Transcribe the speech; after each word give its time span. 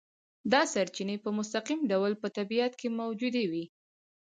دا 0.51 0.61
سرچینې 0.73 1.17
په 1.23 1.29
مستقیم 1.37 1.79
ډول 1.91 2.13
په 2.21 2.27
طبیعت 2.37 2.73
کې 2.79 2.95
موجودې 2.99 3.43
وي. 3.51 3.65